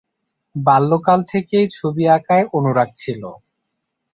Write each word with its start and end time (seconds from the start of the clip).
বাল্যকাল 0.55 1.19
থেকেই 1.31 1.65
ছবি 1.71 2.03
আঁকায় 2.15 2.45
অনুরাগ 2.57 2.89
ছিল। 2.95 3.21